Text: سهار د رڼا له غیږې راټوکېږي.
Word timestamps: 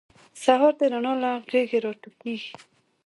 سهار 0.43 0.73
د 0.79 0.81
رڼا 0.91 1.13
له 1.23 1.31
غیږې 1.51 1.79
راټوکېږي. 1.85 2.51